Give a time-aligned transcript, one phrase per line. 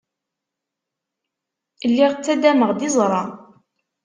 [1.89, 3.23] Lliɣ ttaddameɣ-d iẓra.